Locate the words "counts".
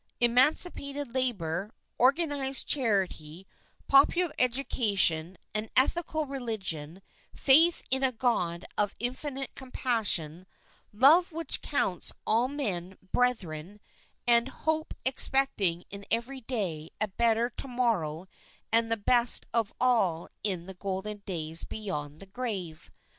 11.61-12.11